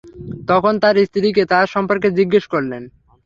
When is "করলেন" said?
2.53-2.83